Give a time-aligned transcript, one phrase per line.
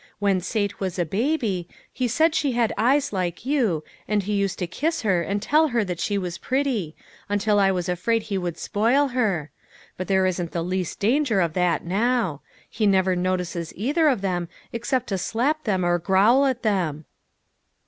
[0.17, 4.57] When Sate was a baby, he said she had eyes like you, and he used
[4.57, 6.95] to kiss her and tell her she was pretty,
[7.29, 9.51] until I was afraid he would spoil her;
[9.97, 12.41] but there isn't the least danger of that now.
[12.67, 17.05] He never notices either of them except to slap them or growl at them."